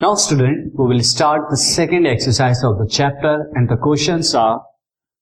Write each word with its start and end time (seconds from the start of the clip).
Now 0.00 0.14
student, 0.14 0.72
we 0.76 0.86
will 0.86 1.02
start 1.02 1.50
the 1.50 1.58
second 1.58 2.06
exercise 2.06 2.64
of 2.64 2.78
the 2.78 2.88
chapter 2.90 3.50
and 3.54 3.68
the 3.68 3.76
questions 3.76 4.34
are 4.34 4.62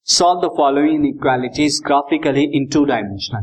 solve 0.07 0.41
the 0.41 0.51
following 0.57 0.95
inequalities 0.96 1.80
graphically 1.80 2.45
in 2.53 2.69
two 2.69 2.85
dimensional. 2.87 3.43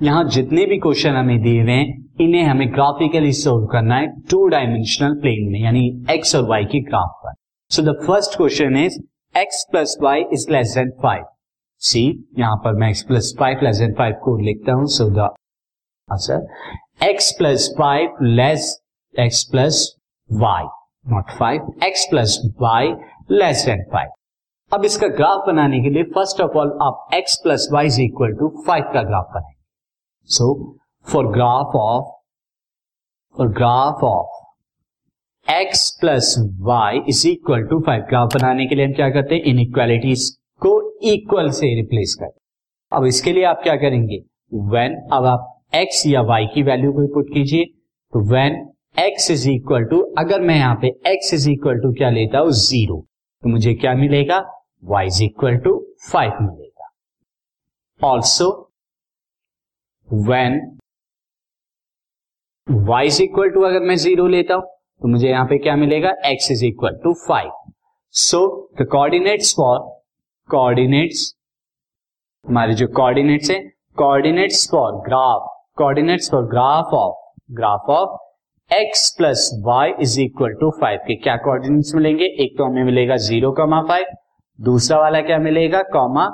यहाँ 0.00 0.24
जितने 0.34 0.66
भी 0.66 0.78
question 0.78 1.16
हमें 1.16 1.40
दिए 1.42 1.62
हुए 1.62 1.72
हैं 1.72 1.86
इन्हें 2.20 2.44
हमें 2.44 2.66
ग्राफिकली 2.74 3.32
सोल्व 3.32 3.66
करना 3.72 3.96
है 3.96 4.12
टू 4.30 4.46
डायमेंशनल 4.48 5.14
प्लेन 5.20 5.50
में 5.52 5.58
यानी 5.60 5.86
एक्स 6.10 6.34
और 6.36 6.46
वाई 6.48 6.64
की 6.72 6.80
ग्राफ 6.90 7.18
पर 7.24 7.34
so 7.70 7.82
the 7.82 7.96
first 8.06 8.36
question 8.36 8.76
is 8.84 9.00
X 9.34 9.66
plus 9.70 9.96
Y 10.02 10.24
is 10.32 10.48
less 10.52 10.74
than 10.74 10.90
five 11.02 11.24
see 11.82 12.06
यहाँ 12.38 12.56
पर 12.64 12.78
मैं 12.80 12.90
X 12.90 13.02
plus 13.08 13.34
five 13.38 13.64
less 13.64 13.78
than 13.78 13.94
five 13.98 14.20
को 14.24 14.36
लिखता 14.44 14.72
हूँ 14.72 14.86
so 14.98 15.10
the 15.12 15.34
answer 16.08 17.06
X 17.10 17.34
plus 17.38 17.74
five 17.78 18.24
less 18.36 18.74
X 19.14 19.42
plus 19.52 19.86
Y 20.32 20.64
not 21.12 21.30
five 21.30 21.72
X 21.84 22.06
plus 22.10 22.40
Y 22.60 22.92
less 23.30 23.64
than 23.66 23.82
five 23.92 24.10
अब 24.72 24.84
इसका 24.84 25.08
graph 25.08 25.46
बनाने 25.46 25.80
के 25.80 25.90
लिए 25.90 26.02
फ़र्स्ट 26.14 26.40
ऑफ़ 26.40 26.56
ऑल 26.58 26.78
आप 26.82 27.14
X 27.14 27.36
plus 27.42 27.68
Y 27.72 27.86
is 27.86 28.00
equal 28.02 28.32
to 28.32 28.48
five 28.66 28.84
का 28.94 29.02
ग्राफ 29.02 29.30
बनाएँगे। 29.34 29.64
So 30.24 30.78
for 31.06 31.26
graph 31.32 31.76
of 31.76 32.04
for 33.38 33.48
graph 33.48 34.04
of 34.04 35.50
X 35.52 35.90
plus 36.00 36.34
Y 36.60 37.00
is 37.08 37.26
equal 37.28 37.62
to 37.62 37.80
five 37.80 38.02
graph 38.02 38.34
बनाने 38.34 38.66
के 38.66 38.74
लिए 38.74 38.86
हम 38.86 38.92
क्या 38.92 39.10
करते 39.10 39.34
हैं? 39.34 39.42
इन 39.42 39.58
इक्वालिटीज 39.58 40.30
को 40.62 40.80
इक्वल 41.12 41.50
से 41.50 41.74
रिप्लेस 41.74 42.16
करते 42.20 42.96
अब 42.96 43.04
इसके 43.06 43.32
लिए 43.32 43.44
आप 43.44 43.60
क्या 43.62 43.76
करेंगे? 43.76 44.22
वेन 44.54 44.94
अब 45.12 45.26
आप 45.26 45.54
एक्स 45.74 46.06
या 46.06 46.22
वाई 46.22 46.46
की 46.46 46.62
वैल्यू 46.62 46.92
को 46.92 47.06
पुट 47.14 47.32
कीजिए। 47.34 47.64
तो 48.12 48.20
when 48.32 48.64
X 48.96 49.30
is 49.30 49.48
equal 49.50 49.84
to 49.84 50.00
अगर 50.18 50.40
मैं 50.40 50.54
यहाँ 50.56 50.74
पे 50.82 50.88
एक्स 51.06 51.32
इज़ 51.34 51.48
इक्वल 51.50 51.78
टू 51.80 51.92
क्या 51.92 52.08
लेता 52.10 52.38
हूँ? 52.38 52.50
ज़ीरो 52.52 52.96
तो 53.42 53.48
मुझे 53.48 53.74
क्या 53.74 53.94
मिलेगा? 53.94 54.38
Y 54.84 55.06
is 55.06 55.22
equal 55.24 55.56
to 55.56 55.74
five 56.10 56.32
मिलेगा. 56.40 56.88
Also 58.00 58.50
when 60.08 60.60
Y 62.66 63.06
is 63.06 63.22
equal 63.22 63.50
to 63.50 63.62
अगर 63.62 63.80
मैं 63.80 63.96
ज़ीरो 63.96 64.26
लेता 64.28 64.54
हूँ 64.54 64.62
तो 65.02 65.08
मुझे 65.08 65.28
यहाँ 65.28 65.46
पे 65.46 65.58
क्या 65.58 65.76
मिलेगा? 65.76 66.10
X 66.26 66.50
is 66.50 66.64
equal 66.66 67.00
to 67.04 67.12
five 67.26 67.50
so 68.14 68.40
the 68.80 68.86
coordinates 68.92 69.54
for 69.56 69.78
coordinates 70.48 71.32
हमारे 72.44 72.74
जो 72.74 72.86
कोऑर्डिनेट्स 72.96 73.50
है 73.50 73.60
coordinates 73.98 74.68
for 74.70 74.92
graph 75.06 75.46
coordinates 75.78 76.30
for 76.30 76.46
graph 76.48 76.94
of 76.94 77.54
graph 77.56 77.90
of 77.90 78.16
X 78.70 79.08
plus 79.18 79.50
Y 79.64 79.90
is 80.00 80.20
equal 80.20 80.52
to 80.60 80.70
five 80.80 80.98
के 81.06 81.14
क्या 81.16 81.36
कोऑर्डिनेट्स 81.36 81.94
मिलेंगे? 81.94 82.24
एक 82.42 82.56
तो 82.58 82.64
हमें 82.64 82.84
मिलेगा 82.84 83.16
ज़ीरो 83.16 83.50
कॉमा 83.52 83.80
फाइव 83.82 84.06
दूसरा 84.58 84.98
वाला 84.98 85.20
क्या 85.20 85.38
मिलेगा? 85.38 85.80
कॉमा 85.84 86.26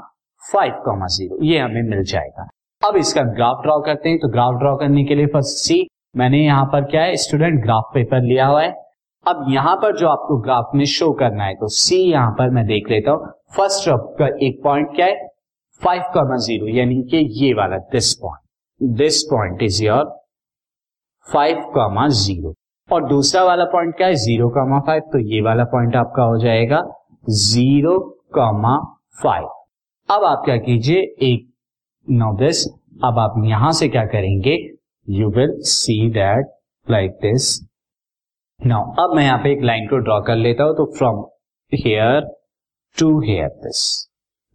फाइव 0.42 0.72
कॉमा 0.84 1.06
ज़ीरो 1.16 1.38
ये 1.42 1.58
हमें 1.58 1.82
मिल 1.82 2.02
जाएगा। 2.04 2.48
अब 2.82 2.96
इसका 2.96 3.22
ग्राफ 3.34 3.62
ड्रॉ 3.62 3.78
करते 3.80 4.08
हैं। 4.08 4.18
तो 4.18 4.28
ग्राफ 4.28 4.58
ड्रॉ 4.60 4.74
करने 4.76 5.04
के 5.04 5.14
लिए 5.14 5.26
फ़र्स्ट 5.26 5.58
सी 5.58 5.86
मैंने 6.16 6.42
यहाँ 6.44 6.64
पर 6.72 6.84
क्या 6.90 7.02
है? 7.02 7.14
स्टूडेंट 7.16 7.62
ग्राफ 7.62 7.90
पेपर 7.94 8.22
लिया 8.22 8.46
हुआ 8.46 8.62
है। 8.62 8.74
अब 9.26 9.46
यहाँ 9.50 9.76
पर 9.76 9.96
जो 9.98 10.08
आपको 10.08 10.40
ग्राफ 10.42 10.70
में 10.74 10.84
शो 10.94 11.12
करना 11.20 11.44
है 11.44 11.54
तो 11.54 11.68
सी 11.76 12.00
यहाँ 12.02 12.32
पर 12.38 12.50
मैं 12.50 12.66
देख 12.66 12.90
लेता 12.90 13.10
हूँ। 13.10 13.32
फ़र्स्ट 13.56 13.88
का 14.18 14.28
एक 14.46 14.60
पॉइंट 14.64 14.94
क्या 14.96 15.06
है? 15.06 15.26
फाइव 15.80 16.02
कॉमा 16.14 16.36
ज़ीरो 16.46 16.76
यानी 16.78 17.02
कि 17.10 17.24
ये 17.44 17.54
वाला 17.54 17.78
this 17.94 18.12
point 18.16 18.92
this 18.98 19.22
point 19.30 19.62
is 19.62 19.82
your 19.84 20.04
five 21.26 21.60
comma 21.74 22.06
zero 22.08 22.54
और 22.88 23.08
दूसरा 23.08 23.42
वाला 23.44 23.64
पॉइंट 23.72 23.96
क्या 23.96 24.06
है? 24.06 24.14
ज़ीरो 24.16 24.48
कॉमा 24.50 24.78
फाइव 24.86 25.02
तो 25.12 25.18
ये 25.30 25.40
वाला 25.42 25.64
पॉइंट 25.72 25.96
आपका 25.96 26.22
हो 26.22 26.38
जाएगा 26.38 26.82
ज़ीरो 27.30 27.98
कॉमा 28.34 28.76
फाइव 29.22 29.48
अब 30.08 30.24
आप 30.24 30.42
क्या 30.44 30.56
कीजिए? 30.58 31.00
एक, 31.22 31.48
नो, 32.06 32.32
दिस। 32.36 32.64
अब 33.04 33.18
आप 33.18 33.34
यहाँ 33.44 33.72
से 33.72 33.88
क्या 33.88 34.04
करेंगे? 34.06 34.56
You 35.08 35.30
will 35.30 35.54
see 35.68 36.10
that 36.12 36.52
like 36.86 37.10
this 37.22 37.48
now 38.60 38.92
अब 38.98 39.14
मैं 39.16 39.24
यहाँ 39.24 39.38
पे 39.38 39.52
एक 39.52 39.62
लाइन 39.62 39.86
को 39.88 39.96
ड्रॉ 39.98 40.20
कर 40.22 40.36
लेता 40.36 40.64
हूँ 40.64 40.74
तो 40.76 40.84
from 40.98 41.24
here 41.72 42.20
to 42.96 43.08
here 43.20 43.48
this 43.64 43.82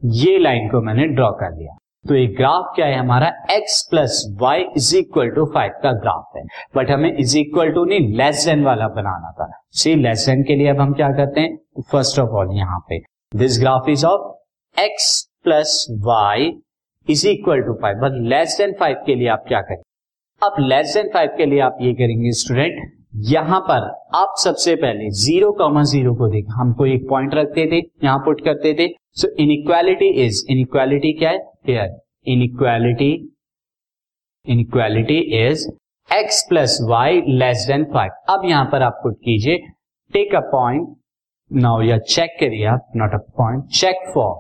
ये 0.02 0.38
लाइन 0.40 0.70
को 0.70 0.82
मैंने 0.82 1.06
ड्रॉ 1.08 1.30
कर 1.40 1.56
लिया। 1.58 1.78
तो 2.06 2.16
ये 2.16 2.26
ग्राफ 2.28 2.72
क्या 2.76 2.86
है? 2.86 2.98
हमारा 2.98 3.32
x 3.52 3.82
plus 3.90 4.24
Y 4.42 4.64
is 4.78 4.96
equal 4.98 5.30
to 5.30 5.46
five 5.46 5.72
का 5.84 5.92
ग्राफ 5.94 6.38
है। 6.38 6.44
बट 6.76 6.92
हमें 6.92 7.12
इज़ 7.14 7.38
इक्वल 7.38 7.72
टू 7.72 7.84
नहीं 7.86 8.16
लेस 8.18 8.46
देन 8.46 8.64
वाला 8.64 8.88
बनाना 8.90 9.32
था। 9.32 9.50
सी 9.74 9.96
लेस 9.96 10.26
देन 10.30 10.44
के 10.44 10.56
लिए 10.56 10.68
अब 10.68 10.80
हम 10.82 10.94
क्या 10.94 11.10
करते 11.18 11.42
हैं? 11.42 11.58
फ़र्स्ट 11.92 12.20
ऑफ़ 12.20 12.30
ऑल 12.40 12.56
यहाँ 12.58 12.80
पे। 12.90 13.00
This 13.34 13.60
graph 13.60 13.90
is 13.90 14.06
of 14.06 14.32
x 14.78 15.12
plus 15.44 15.86
Y 16.06 16.52
is 17.08 17.28
equal 17.28 17.62
to 17.62 17.74
five 17.82 17.98
but 17.98 18.18
less 18.30 18.58
than 18.58 18.74
five 18.80 19.04
के 19.06 19.16
लिए 19.16 19.28
आप 19.28 19.44
क्या 19.48 19.62
करें? 19.62 19.82
अब 20.42 20.56
लेस 20.62 20.94
देन 20.94 21.10
फाइव 21.14 21.30
के 21.38 21.46
लिए 21.46 21.60
आप 21.60 21.78
ये 21.82 21.94
करेंगे 21.94 22.32
स्टूडेंट 22.42 22.82
यहाँ 23.28 23.60
पर 23.60 23.88
आप 24.16 24.34
सबसे 24.38 24.76
पहले 24.76 25.10
ज़ीरो 25.18 25.52
कॉमा 25.52 25.84
ज़ीरो 25.84 26.14
को 26.16 26.28
देखा। 26.28 26.60
हमको 26.62 26.86
एक 26.86 27.08
पॉइंट 27.10 27.34
रखते 27.36 27.66
थे, 27.72 27.78
यहाँ 28.04 28.18
पुट 28.20 28.44
करते 28.46 28.74
थे। 28.74 28.88
सो 29.14 29.28
इनइक्वालिटी 29.40 30.10
इज़ 30.26 30.44
इनइक्वालिटी 30.50 31.14
क्या 31.14 31.30
है? 31.30 31.40
Here. 31.66 31.90
Inequality 32.28 33.12
inequality 34.46 35.20
is 35.40 35.68
X 36.10 36.42
plus 36.50 36.78
Y 36.90 37.22
less 37.30 37.66
than 37.68 37.84
five 37.94 38.34
अब 38.34 38.46
यहाँ 38.46 38.66
पर 38.72 38.84
आप 38.84 39.00
पुट 39.04 39.16
कीजिए। 39.16 39.58
टेक 40.14 40.36
अ 40.36 40.40
पॉइंट 40.52 40.88
नाउ 41.52 41.82
या 41.82 41.98
चेक 41.98 42.36
करिए 42.40 42.66
आप 42.68 42.92
not 42.98 43.14
a 43.14 43.18
point 43.38 43.64
check 43.80 44.12
for 44.14 44.36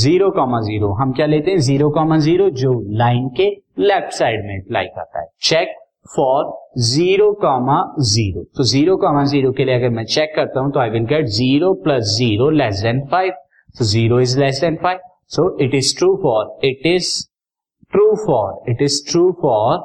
zero 0.00 0.30
comma 0.30 0.60
zero 0.62 0.92
हम 0.94 1.12
क्या 1.12 1.26
लेते 1.26 1.50
हैं? 1.50 1.58
ज़ीरो 1.58 1.90
कॉमा 1.90 2.18
ज़ीरो 2.18 2.48
जो 2.62 2.72
लाइन 2.98 3.28
के 3.36 3.48
लेफ़्ट 3.80 4.12
साइड 4.14 4.46
में 4.46 4.56
अप्लाई 4.58 4.86
करता 4.86 5.20
है। 5.20 5.26
Check 5.42 5.74
for 6.16 6.52
zero 6.84 7.32
comma 7.42 7.82
zero 8.10 8.42
तो 8.56 8.64
ज़ीरो 8.64 8.96
कॉमा 8.96 9.24
ज़ीरो 9.24 9.52
के 9.52 9.64
लिए 9.64 9.74
अगर 9.74 9.90
मैं 9.90 10.04
चेक 10.06 10.32
करता 10.36 10.60
हूँ 10.60 10.72
तो 10.72 10.80
I 10.80 10.90
will 10.90 11.04
get 11.06 11.26
zero 11.38 11.72
plus 11.84 12.16
zero 12.16 12.50
less 12.50 12.80
than 12.82 13.06
five 13.12 13.32
तो 13.78 13.84
zero 13.84 14.20
is 14.20 14.38
less 14.40 14.60
than 14.60 14.76
five 14.82 14.98
so 15.32 15.56
it 15.64 15.74
is 15.74 15.96
true 15.98 16.14
for 16.22 16.66
it 16.66 16.86
is 16.86 17.08
true 17.92 18.14
for 18.26 18.70
it 18.70 18.82
is 18.82 19.02
true 19.10 19.30
for 19.42 19.78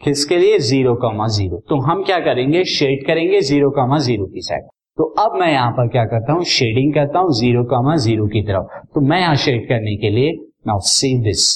किसके 0.00 0.38
लिए? 0.38 0.58
ज़ीरो 0.58 0.94
कॉमा 1.02 1.26
ज़ीरो 1.28 1.58
तो 1.68 1.80
हम 1.80 2.02
क्या 2.04 2.18
करेंगे? 2.20 2.64
शेड 2.66 3.06
करेंगे 3.06 3.40
zero 3.40 3.70
comma 3.70 3.98
zero 3.98 4.26
की 4.26 4.40
side 4.42 4.62
तो 4.98 5.04
अब 5.20 5.38
मैं 5.40 5.50
यहाँ 5.52 5.70
पर 5.72 5.88
क्या 5.88 6.04
करता 6.04 6.32
हूँ? 6.32 6.44
शेडिंग 6.44 6.92
करता 6.94 7.18
हूँ 7.18 7.32
ज़ीरो 7.34 7.64
कॉमा 7.64 7.94
ज़ीरो 7.96 8.26
की 8.26 8.42
तरफ़. 8.42 8.80
तो 8.94 9.00
मैं 9.00 9.20
यहाँ 9.20 9.36
शेड 9.36 9.68
करने 9.68 9.96
के 9.96 10.10
लिए 10.10 10.32
नाउ 10.66 10.80
सी 10.86 11.16
दिस 11.22 11.46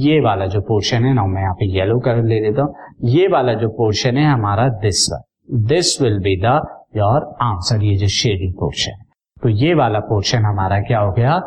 ये 0.00 0.20
वाला 0.20 0.46
जो 0.46 0.60
पोर्शन 0.68 1.04
है 1.04 1.12
नाउ 1.14 1.26
मैं 1.26 1.42
यहाँ 1.42 1.54
पे 1.54 1.66
येलो 1.76 1.98
कलर 2.00 2.24
ले 2.24 2.40
लेता 2.40 2.62
हूँ. 2.62 2.74
ये 3.10 3.28
वाला 3.28 3.54
जो 3.60 3.68
पोर्शन 3.78 4.16
है 4.16 4.24
हमारा 4.26 4.68
this 4.82 5.06
this 5.68 6.00
will 6.02 6.18
be 6.22 6.36
the 6.42 6.60
your 6.96 7.24
answer 7.42 7.84
ये 7.84 7.96
जो 7.96 8.08
शेडिंग 8.16 8.52
पोर्शन 8.54 8.90
है. 8.90 9.04
तो 9.42 9.48
ये 9.48 9.74
वाला 9.74 10.00
पोर्शन 10.10 10.44
हमारा 10.44 10.80
क्या 10.80 11.00
हो 11.00 11.12
गया? 11.12 11.40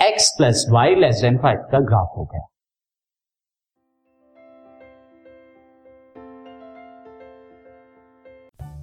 X 0.00 0.34
plus 0.36 0.66
y 0.70 0.94
less 0.94 1.20
than 1.20 1.38
five 1.38 1.58
का 1.72 1.80
ग्राफ 1.80 2.12
हो 2.16 2.24
गया। 2.24 2.46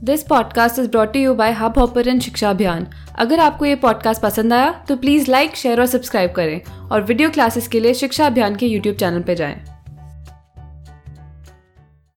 This 0.03 0.24
podcast 0.24 0.79
is 0.79 0.90
brought 0.90 1.16
you 1.16 1.35
by 1.35 1.51
hub 1.51 1.78
hopper 1.78 2.19
Shiksha 2.19 2.50
Abhiyan 2.50 2.88
अगर 3.16 3.40
आपको 3.40 3.66
ये 3.66 3.75
पॉडकास्ट 3.75 4.22
पसंद 4.22 4.53
आया 4.53 4.85
तो 4.90 4.96
प्लीज़ 4.96 5.31
लाइक 5.31 5.56
शेयर 5.56 5.79
और 5.79 5.85
सब्सक्राइब 5.85 6.31
करें। 6.31 6.90
और 6.90 7.01
वीडियो 7.01 7.30
क्लासेस 7.30 7.68
के 7.68 7.80
लिए 7.80 7.94
शिक्षा 7.94 8.28
अभियान 8.28 8.56
के 8.56 8.66
यूट्यूब 8.66 8.95
चैनल 8.95 9.22
पर 9.22 9.34
जाएँ। 9.34 9.73